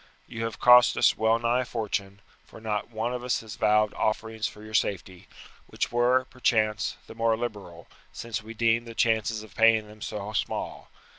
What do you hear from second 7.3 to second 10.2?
liberal, since we deemed the chances of paying them